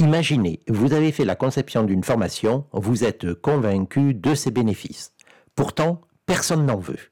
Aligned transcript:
Imaginez, 0.00 0.60
vous 0.66 0.94
avez 0.94 1.12
fait 1.12 1.26
la 1.26 1.34
conception 1.34 1.84
d'une 1.84 2.02
formation, 2.02 2.64
vous 2.72 3.04
êtes 3.04 3.34
convaincu 3.34 4.14
de 4.14 4.34
ses 4.34 4.50
bénéfices. 4.50 5.12
Pourtant, 5.54 6.00
personne 6.24 6.64
n'en 6.64 6.78
veut. 6.78 7.10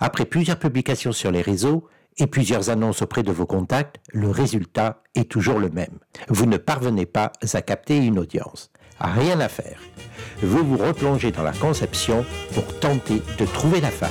Après 0.00 0.24
plusieurs 0.24 0.58
publications 0.58 1.12
sur 1.12 1.30
les 1.30 1.42
réseaux 1.42 1.86
et 2.18 2.26
plusieurs 2.26 2.70
annonces 2.70 3.02
auprès 3.02 3.22
de 3.22 3.30
vos 3.30 3.46
contacts, 3.46 4.00
le 4.12 4.30
résultat 4.30 5.04
est 5.14 5.30
toujours 5.30 5.60
le 5.60 5.70
même. 5.70 6.00
Vous 6.26 6.46
ne 6.46 6.56
parvenez 6.56 7.06
pas 7.06 7.30
à 7.52 7.62
capter 7.62 7.98
une 7.98 8.18
audience. 8.18 8.72
Rien 8.98 9.38
à 9.38 9.48
faire. 9.48 9.78
Vous 10.42 10.64
vous 10.64 10.76
replongez 10.76 11.30
dans 11.30 11.44
la 11.44 11.52
conception 11.52 12.26
pour 12.52 12.66
tenter 12.80 13.22
de 13.38 13.46
trouver 13.46 13.80
la 13.80 13.90
fin. 13.90 14.10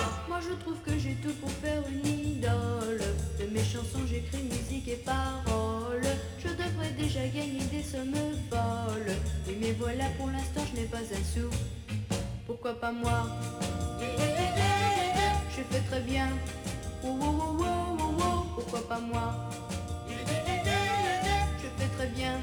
Voilà 9.93 10.09
pour 10.17 10.27
l'instant 10.27 10.61
je 10.71 10.79
n'ai 10.79 10.87
pas 10.87 10.97
un 10.97 11.23
sou. 11.23 11.49
Pourquoi 12.47 12.73
pas 12.73 12.91
moi? 12.91 13.27
Je 15.49 15.61
fais 15.69 15.83
très 15.89 15.99
bien. 16.01 16.29
Oh, 17.03 17.17
oh, 17.21 17.57
oh. 17.59 18.45
Pourquoi 18.55 18.87
pas 18.87 18.99
moi? 18.99 19.33
Je 20.07 21.67
fais 21.77 21.89
très 21.97 22.07
bien. 22.07 22.39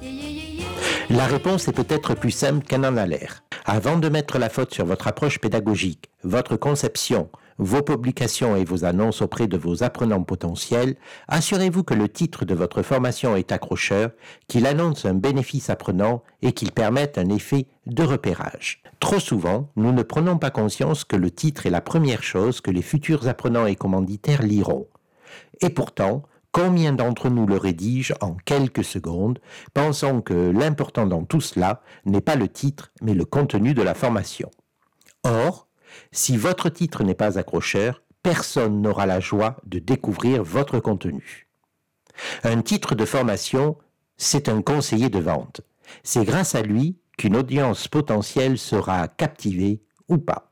Yeah, 0.00 0.10
yeah, 0.12 0.30
yeah. 0.30 0.66
La 1.10 1.26
réponse 1.26 1.66
est 1.68 1.72
peut-être 1.72 2.14
plus 2.14 2.30
simple 2.30 2.64
qu'elle 2.64 2.86
en 2.86 2.96
a 2.96 3.06
l'air. 3.06 3.42
Avant 3.64 3.98
de 3.98 4.08
mettre 4.08 4.38
la 4.38 4.48
faute 4.48 4.72
sur 4.72 4.86
votre 4.86 5.08
approche 5.08 5.40
pédagogique, 5.40 6.10
votre 6.22 6.56
conception, 6.56 7.28
vos 7.58 7.82
publications 7.82 8.56
et 8.56 8.64
vos 8.64 8.84
annonces 8.84 9.22
auprès 9.22 9.46
de 9.46 9.56
vos 9.56 9.82
apprenants 9.82 10.22
potentiels, 10.22 10.96
assurez-vous 11.28 11.84
que 11.84 11.94
le 11.94 12.08
titre 12.08 12.44
de 12.44 12.54
votre 12.54 12.82
formation 12.82 13.36
est 13.36 13.52
accrocheur, 13.52 14.10
qu'il 14.48 14.66
annonce 14.66 15.04
un 15.04 15.14
bénéfice 15.14 15.70
apprenant 15.70 16.22
et 16.42 16.52
qu'il 16.52 16.72
permette 16.72 17.18
un 17.18 17.28
effet 17.30 17.66
de 17.86 18.02
repérage. 18.02 18.82
Trop 19.00 19.20
souvent, 19.20 19.70
nous 19.76 19.92
ne 19.92 20.02
prenons 20.02 20.38
pas 20.38 20.50
conscience 20.50 21.04
que 21.04 21.16
le 21.16 21.30
titre 21.30 21.66
est 21.66 21.70
la 21.70 21.80
première 21.80 22.22
chose 22.22 22.60
que 22.60 22.70
les 22.70 22.82
futurs 22.82 23.28
apprenants 23.28 23.66
et 23.66 23.76
commanditaires 23.76 24.42
liront. 24.42 24.86
Et 25.60 25.70
pourtant, 25.70 26.22
combien 26.52 26.92
d'entre 26.92 27.28
nous 27.28 27.46
le 27.46 27.56
rédigent 27.56 28.14
en 28.20 28.34
quelques 28.44 28.84
secondes, 28.84 29.38
pensant 29.74 30.22
que 30.22 30.32
l'important 30.32 31.06
dans 31.06 31.24
tout 31.24 31.42
cela 31.42 31.82
n'est 32.06 32.20
pas 32.20 32.36
le 32.36 32.48
titre, 32.48 32.92
mais 33.02 33.14
le 33.14 33.24
contenu 33.24 33.74
de 33.74 33.82
la 33.82 33.94
formation? 33.94 34.50
Or, 35.22 35.65
si 36.12 36.36
votre 36.36 36.68
titre 36.68 37.04
n'est 37.04 37.14
pas 37.14 37.38
accrocheur, 37.38 38.02
personne 38.22 38.82
n'aura 38.82 39.06
la 39.06 39.20
joie 39.20 39.56
de 39.66 39.78
découvrir 39.78 40.42
votre 40.42 40.80
contenu. 40.80 41.48
Un 42.44 42.62
titre 42.62 42.94
de 42.94 43.04
formation, 43.04 43.76
c'est 44.16 44.48
un 44.48 44.62
conseiller 44.62 45.10
de 45.10 45.18
vente. 45.18 45.60
C'est 46.02 46.24
grâce 46.24 46.54
à 46.54 46.62
lui 46.62 46.98
qu'une 47.16 47.36
audience 47.36 47.88
potentielle 47.88 48.58
sera 48.58 49.08
captivée 49.08 49.82
ou 50.08 50.18
pas. 50.18 50.48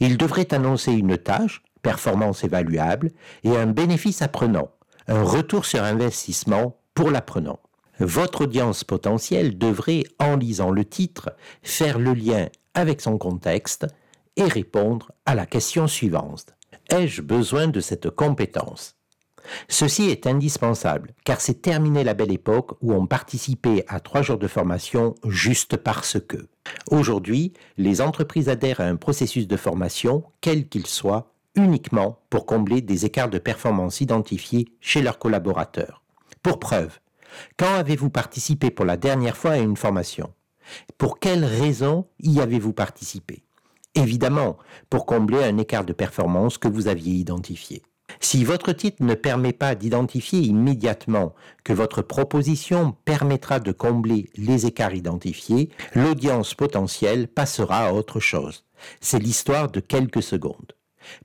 Il 0.00 0.16
devrait 0.16 0.52
annoncer 0.54 0.92
une 0.92 1.18
tâche, 1.18 1.62
performance 1.82 2.44
évaluable, 2.44 3.10
et 3.44 3.56
un 3.56 3.66
bénéfice 3.66 4.22
apprenant, 4.22 4.70
un 5.06 5.22
retour 5.22 5.64
sur 5.64 5.82
investissement 5.82 6.80
pour 6.94 7.10
l'apprenant. 7.10 7.60
Votre 7.98 8.42
audience 8.44 8.84
potentielle 8.84 9.58
devrait, 9.58 10.04
en 10.18 10.36
lisant 10.36 10.70
le 10.70 10.84
titre, 10.84 11.30
faire 11.62 11.98
le 11.98 12.14
lien 12.14 12.48
avec 12.74 13.00
son 13.00 13.18
contexte 13.18 13.86
et 14.36 14.44
répondre 14.44 15.12
à 15.26 15.34
la 15.34 15.46
question 15.46 15.86
suivante. 15.86 16.54
Ai-je 16.90 17.22
besoin 17.22 17.68
de 17.68 17.80
cette 17.80 18.10
compétence? 18.10 18.96
Ceci 19.68 20.10
est 20.10 20.26
indispensable, 20.26 21.14
car 21.24 21.40
c'est 21.40 21.62
terminé 21.62 22.04
la 22.04 22.14
belle 22.14 22.32
époque 22.32 22.72
où 22.80 22.92
on 22.92 23.06
participait 23.06 23.84
à 23.88 24.00
trois 24.00 24.22
jours 24.22 24.38
de 24.38 24.46
formation 24.46 25.14
juste 25.26 25.76
parce 25.76 26.18
que. 26.20 26.48
Aujourd'hui, 26.90 27.52
les 27.76 28.00
entreprises 28.00 28.48
adhèrent 28.48 28.80
à 28.80 28.84
un 28.84 28.96
processus 28.96 29.48
de 29.48 29.56
formation, 29.56 30.24
quel 30.40 30.68
qu'il 30.68 30.86
soit, 30.86 31.32
uniquement 31.56 32.20
pour 32.30 32.46
combler 32.46 32.80
des 32.80 33.06
écarts 33.06 33.30
de 33.30 33.38
performance 33.38 34.00
identifiés 34.00 34.68
chez 34.80 35.02
leurs 35.02 35.18
collaborateurs. 35.18 36.02
Pour 36.42 36.58
preuve, 36.58 37.00
quand 37.56 37.74
avez-vous 37.74 38.10
participé 38.10 38.70
pour 38.70 38.84
la 38.84 38.96
dernière 38.96 39.36
fois 39.36 39.52
à 39.52 39.58
une 39.58 39.76
formation? 39.76 40.32
Pour 40.98 41.18
quelle 41.18 41.44
raison 41.44 42.06
y 42.20 42.40
avez-vous 42.40 42.72
participé? 42.72 43.44
Évidemment, 43.94 44.56
pour 44.88 45.06
combler 45.06 45.42
un 45.42 45.58
écart 45.58 45.84
de 45.84 45.92
performance 45.92 46.58
que 46.58 46.68
vous 46.68 46.88
aviez 46.88 47.14
identifié. 47.14 47.82
Si 48.18 48.44
votre 48.44 48.72
titre 48.72 49.04
ne 49.04 49.14
permet 49.14 49.52
pas 49.52 49.74
d'identifier 49.74 50.40
immédiatement 50.40 51.34
que 51.64 51.72
votre 51.72 52.02
proposition 52.02 52.96
permettra 53.04 53.60
de 53.60 53.72
combler 53.72 54.30
les 54.36 54.66
écarts 54.66 54.94
identifiés, 54.94 55.70
l'audience 55.94 56.54
potentielle 56.54 57.28
passera 57.28 57.86
à 57.86 57.92
autre 57.92 58.18
chose. 58.18 58.64
C'est 59.00 59.18
l'histoire 59.18 59.70
de 59.70 59.80
quelques 59.80 60.22
secondes. 60.22 60.72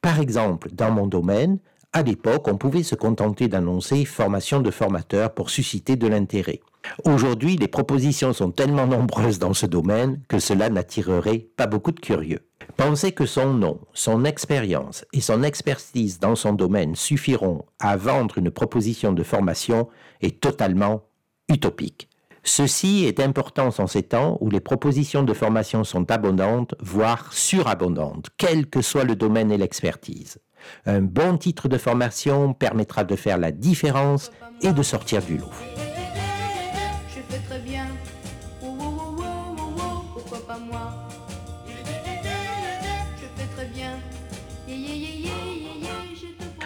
Par 0.02 0.20
exemple, 0.20 0.70
dans 0.72 0.92
mon 0.92 1.08
domaine, 1.08 1.59
à 1.94 2.02
l'époque, 2.02 2.48
on 2.48 2.58
pouvait 2.58 2.84
se 2.84 2.96
contenter 2.96 3.48
d'annoncer 3.48 4.06
formation 4.06 4.59
de 4.59 4.72
formateurs 4.72 5.34
pour 5.34 5.50
susciter 5.50 5.96
de 5.96 6.08
l'intérêt. 6.08 6.59
Aujourd'hui, 7.03 7.57
les 7.57 7.68
propositions 7.68 8.34
sont 8.34 8.51
tellement 8.51 8.88
nombreuses 8.88 9.40
dans 9.40 9.53
ce 9.53 9.66
domaine 9.66 10.22
que 10.28 10.40
cela 10.40 10.69
n'attirerait 10.69 11.47
pas 11.57 11.68
beaucoup 11.68 11.91
de 11.91 12.00
curieux. 12.00 12.47
Penser 12.78 13.12
que 13.12 13.25
son 13.25 13.53
nom, 13.53 13.79
son 13.94 14.25
expérience 14.25 15.06
et 15.13 15.22
son 15.22 15.44
expertise 15.44 16.19
dans 16.19 16.35
son 16.35 16.53
domaine 16.53 16.95
suffiront 16.95 17.66
à 17.79 17.95
vendre 17.97 18.38
une 18.38 18.51
proposition 18.51 19.13
de 19.13 19.24
formation 19.24 19.88
est 20.22 20.40
totalement 20.41 21.03
utopique. 21.50 22.09
Ceci 22.44 23.06
est 23.06 23.19
important 23.19 23.69
en 23.78 23.88
ces 23.88 24.03
temps 24.03 24.38
où 24.40 24.50
les 24.50 24.59
propositions 24.59 25.24
de 25.24 25.34
formation 25.34 25.84
sont 25.84 26.12
abondantes, 26.12 26.75
voire 26.79 27.34
surabondantes, 27.34 28.29
quel 28.38 28.68
que 28.68 28.81
soit 28.81 29.03
le 29.03 29.16
domaine 29.16 29.51
et 29.51 29.57
l'expertise. 29.57 30.38
Un 30.85 31.01
bon 31.01 31.38
titre 31.38 31.68
de 31.68 31.78
formation 31.78 32.53
permettra 32.53 33.03
de 33.03 33.16
faire 33.16 33.40
la 33.40 33.51
différence 33.51 34.31
et 34.62 34.74
de 34.74 34.84
sortir 34.84 35.24
du 35.24 35.38
lot. 35.38 35.51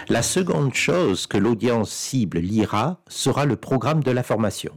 La 0.08 0.22
seconde 0.22 0.74
chose 0.74 1.28
que 1.28 1.38
l'audience 1.38 1.90
cible 1.90 2.40
lira 2.40 3.00
sera 3.06 3.44
le 3.44 3.54
programme 3.54 4.02
de 4.02 4.10
la 4.10 4.24
formation. 4.24 4.76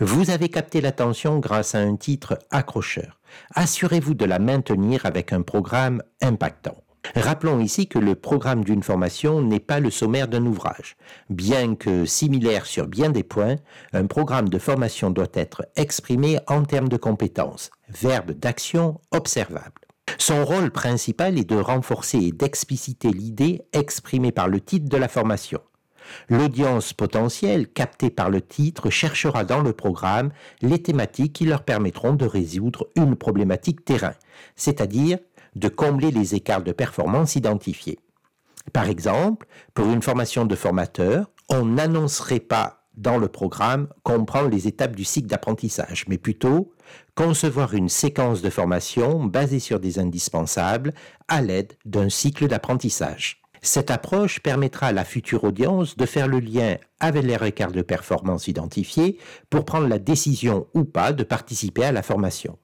Vous 0.00 0.30
avez 0.30 0.48
capté 0.48 0.80
l'attention 0.80 1.40
grâce 1.40 1.74
à 1.74 1.80
un 1.80 1.96
titre 1.96 2.38
accrocheur. 2.50 3.20
Assurez-vous 3.54 4.14
de 4.14 4.24
la 4.24 4.38
maintenir 4.38 5.04
avec 5.04 5.32
un 5.32 5.42
programme 5.42 6.02
impactant. 6.22 6.76
Rappelons 7.14 7.60
ici 7.60 7.88
que 7.88 7.98
le 7.98 8.14
programme 8.14 8.64
d'une 8.64 8.82
formation 8.82 9.42
n'est 9.42 9.60
pas 9.60 9.80
le 9.80 9.90
sommaire 9.90 10.28
d'un 10.28 10.46
ouvrage. 10.46 10.96
Bien 11.28 11.74
que 11.74 12.06
similaire 12.06 12.64
sur 12.64 12.86
bien 12.86 13.10
des 13.10 13.24
points, 13.24 13.56
un 13.92 14.06
programme 14.06 14.48
de 14.48 14.58
formation 14.58 15.10
doit 15.10 15.26
être 15.34 15.66
exprimé 15.76 16.38
en 16.46 16.62
termes 16.62 16.88
de 16.88 16.96
compétences, 16.96 17.70
verbe 17.90 18.30
d'action 18.30 19.00
observable. 19.10 19.81
Son 20.24 20.44
rôle 20.44 20.70
principal 20.70 21.36
est 21.36 21.50
de 21.50 21.56
renforcer 21.56 22.18
et 22.18 22.30
d'expliciter 22.30 23.10
l'idée 23.10 23.62
exprimée 23.72 24.30
par 24.30 24.46
le 24.46 24.60
titre 24.60 24.88
de 24.88 24.96
la 24.96 25.08
formation. 25.08 25.60
L'audience 26.28 26.92
potentielle 26.92 27.66
captée 27.66 28.08
par 28.08 28.30
le 28.30 28.40
titre 28.40 28.88
cherchera 28.88 29.42
dans 29.42 29.62
le 29.62 29.72
programme 29.72 30.30
les 30.60 30.80
thématiques 30.80 31.32
qui 31.32 31.44
leur 31.44 31.64
permettront 31.64 32.14
de 32.14 32.24
résoudre 32.24 32.86
une 32.94 33.16
problématique 33.16 33.84
terrain, 33.84 34.14
c'est-à-dire 34.54 35.18
de 35.56 35.66
combler 35.66 36.12
les 36.12 36.36
écarts 36.36 36.62
de 36.62 36.70
performance 36.70 37.34
identifiés. 37.34 37.98
Par 38.72 38.88
exemple, 38.88 39.48
pour 39.74 39.86
une 39.86 40.02
formation 40.02 40.44
de 40.44 40.54
formateur, 40.54 41.32
on 41.48 41.64
n'annoncerait 41.64 42.38
pas 42.38 42.81
dans 42.94 43.18
le 43.18 43.28
programme 43.28 43.88
comprend 44.02 44.42
les 44.42 44.68
étapes 44.68 44.96
du 44.96 45.04
cycle 45.04 45.28
d'apprentissage, 45.28 46.04
mais 46.08 46.18
plutôt 46.18 46.72
concevoir 47.14 47.74
une 47.74 47.88
séquence 47.88 48.42
de 48.42 48.50
formation 48.50 49.24
basée 49.24 49.60
sur 49.60 49.80
des 49.80 49.98
indispensables 49.98 50.92
à 51.28 51.42
l'aide 51.42 51.72
d'un 51.84 52.08
cycle 52.08 52.48
d'apprentissage. 52.48 53.42
Cette 53.64 53.92
approche 53.92 54.40
permettra 54.40 54.88
à 54.88 54.92
la 54.92 55.04
future 55.04 55.44
audience 55.44 55.96
de 55.96 56.04
faire 56.04 56.26
le 56.26 56.40
lien 56.40 56.76
avec 56.98 57.22
les 57.22 57.46
écarts 57.46 57.70
de 57.70 57.82
performance 57.82 58.48
identifiés 58.48 59.18
pour 59.50 59.64
prendre 59.64 59.86
la 59.86 60.00
décision 60.00 60.66
ou 60.74 60.84
pas 60.84 61.12
de 61.12 61.22
participer 61.22 61.84
à 61.84 61.92
la 61.92 62.02
formation. 62.02 62.58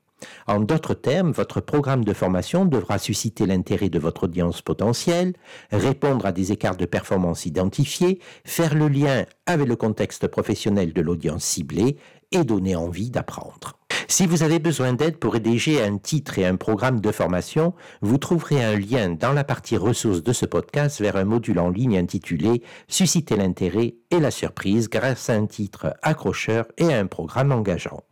En 0.47 0.61
d'autres 0.61 0.95
termes, 0.95 1.33
votre 1.33 1.61
programme 1.61 2.05
de 2.05 2.13
formation 2.13 2.65
devra 2.65 2.99
susciter 2.99 3.47
l'intérêt 3.47 3.89
de 3.89 3.99
votre 3.99 4.25
audience 4.25 4.63
potentielle, 4.63 5.35
répondre 5.71 6.27
à 6.27 6.33
des 6.33 6.53
écarts 6.53 6.77
de 6.77 6.87
performance 6.87 7.47
identifiés, 7.47 8.21
faire 8.45 8.75
le 8.75 8.89
lien 8.89 9.25
avec 9.47 9.69
le 9.69 9.77
contexte 9.77 10.27
professionnel 10.27 10.93
de 10.93 11.01
l'audience 11.01 11.45
ciblée 11.45 11.97
et 12.33 12.45
donner 12.45 12.77
envie 12.77 13.11
d'apprendre. 13.11 13.79
Si 14.11 14.27
vous 14.27 14.43
avez 14.43 14.59
besoin 14.59 14.95
d'aide 14.95 15.19
pour 15.19 15.35
rédiger 15.35 15.83
un 15.83 15.99
titre 15.99 16.39
et 16.39 16.47
un 16.47 16.57
programme 16.57 17.01
de 17.01 17.13
formation, 17.13 17.75
vous 18.01 18.17
trouverez 18.17 18.65
un 18.65 18.79
lien 18.79 19.11
dans 19.11 19.35
la 19.35 19.45
partie 19.45 19.77
ressources 19.77 20.23
de 20.23 20.33
ce 20.33 20.47
podcast 20.47 21.01
vers 21.01 21.17
un 21.17 21.25
module 21.25 21.59
en 21.59 21.69
ligne 21.69 21.99
intitulé 21.99 22.63
Susciter 22.89 23.37
l'intérêt 23.37 23.97
et 24.11 24.19
la 24.19 24.31
surprise 24.31 24.89
grâce 24.89 25.29
à 25.29 25.35
un 25.35 25.47
titre 25.47 25.95
accrocheur 26.03 26.67
et 26.79 26.93
à 26.93 26.99
un 26.99 27.07
programme 27.07 27.53
engageant. 27.53 28.03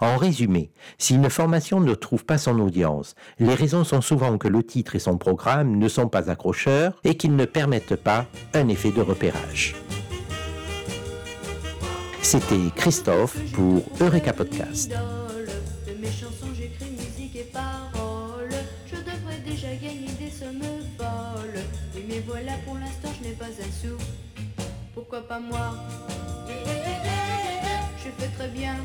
En 0.00 0.16
résumé, 0.16 0.70
si 0.98 1.14
une 1.14 1.30
formation 1.30 1.80
ne 1.80 1.94
trouve 1.94 2.24
pas 2.24 2.38
son 2.38 2.58
audience, 2.60 3.14
les 3.38 3.54
raisons 3.54 3.84
sont 3.84 4.00
souvent 4.00 4.38
que 4.38 4.48
le 4.48 4.62
titre 4.62 4.96
et 4.96 4.98
son 4.98 5.16
programme 5.16 5.78
ne 5.78 5.88
sont 5.88 6.08
pas 6.08 6.30
accrocheurs 6.30 7.00
et 7.04 7.16
qu'ils 7.16 7.36
ne 7.36 7.44
permettent 7.44 7.96
pas 7.96 8.26
un 8.52 8.68
effet 8.68 8.90
de 8.90 9.00
repérage. 9.00 9.74
C'était 12.22 12.70
Christophe 12.74 13.36
pour 13.52 13.82
Eureka 14.00 14.32
Podcast. 14.32 14.90
De 14.90 15.92
mes 16.00 16.08
chansons, 16.08 16.52
j'écris 16.54 16.90
musique 16.90 17.36
et 17.36 17.44
paroles. 17.52 18.50
Je 18.86 18.96
devrais 18.96 19.38
déjà 19.44 19.68
gagner 19.74 20.10
des 20.18 20.30
sommes 20.30 20.62
folles. 20.98 21.62
Oui, 21.94 22.04
mais 22.08 22.22
voilà, 22.26 22.52
pour 22.64 22.74
l'instant, 22.74 23.10
je 23.20 23.28
n'ai 23.28 23.34
pas 23.34 23.46
un 23.46 23.88
sou. 23.88 23.96
Pourquoi 24.94 25.20
pas 25.20 25.40
moi? 25.40 25.74
Je 27.98 28.10
fais 28.18 28.28
très 28.36 28.48
bien. 28.48 28.76